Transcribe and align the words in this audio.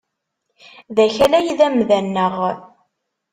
D 0.95 0.97
Akal 1.05 1.31
ay 1.37 1.49
d 1.57 1.59
amda-nneɣ. 1.67 2.35